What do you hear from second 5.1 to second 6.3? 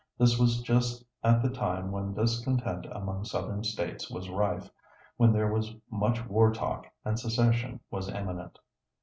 when there was much